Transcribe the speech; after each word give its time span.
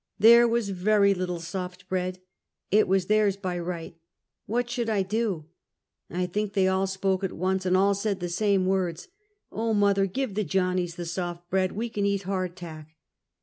There 0.17 0.47
was 0.47 0.69
very 0.71 1.13
little 1.13 1.39
soft 1.39 1.87
bread— 1.87 2.17
it 2.71 2.87
was 2.87 3.05
theirs 3.05 3.37
by 3.37 3.59
right; 3.59 3.95
what 4.47 4.67
should 4.67 4.89
I 4.89 5.03
do? 5.03 5.45
I 6.09 6.25
think 6.25 6.53
they 6.53 6.67
all 6.67 6.87
spoke 6.87 7.23
at 7.23 7.31
once, 7.33 7.67
and 7.67 7.77
all 7.77 7.93
said 7.93 8.19
the 8.19 8.27
same 8.27 8.65
words: 8.65 9.09
"Oh, 9.51 9.75
mother! 9.75 10.07
give 10.07 10.33
the 10.33 10.43
Johnnies 10.43 10.95
the 10.95 11.05
soft 11.05 11.47
bread! 11.51 11.73
we 11.73 11.87
can 11.87 12.07
eat 12.07 12.23
hard 12.23 12.55
tack!" 12.55 12.95